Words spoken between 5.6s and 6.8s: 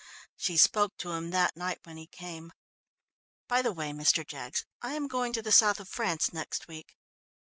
of France next